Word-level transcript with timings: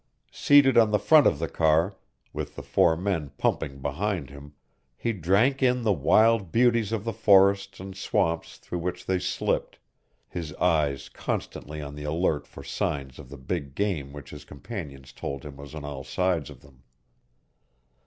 Seated 0.31 0.79
on 0.79 0.89
the 0.89 0.97
front 0.97 1.27
of 1.27 1.37
the 1.37 1.47
car, 1.47 1.95
with 2.33 2.55
the 2.55 2.63
four 2.63 2.97
men 2.97 3.29
pumping 3.37 3.83
behind 3.83 4.31
him, 4.31 4.53
he 4.97 5.13
drank 5.13 5.61
in 5.61 5.83
the 5.83 5.93
wild 5.93 6.51
beauties 6.51 6.91
of 6.91 7.03
the 7.03 7.13
forests 7.13 7.79
and 7.79 7.95
swamps 7.95 8.57
through 8.57 8.79
which 8.79 9.05
they 9.05 9.19
slipped, 9.19 9.77
his 10.27 10.55
eyes 10.55 11.07
constantly 11.07 11.83
on 11.83 11.93
the 11.93 12.03
alert 12.03 12.47
for 12.47 12.63
signs 12.63 13.19
of 13.19 13.29
the 13.29 13.37
big 13.37 13.75
game 13.75 14.11
which 14.11 14.31
his 14.31 14.43
companions 14.43 15.13
told 15.13 15.45
him 15.45 15.55
was 15.55 15.75
on 15.75 15.85
all 15.85 16.03
sides 16.03 16.49
of 16.49 16.61
them. 16.61 16.81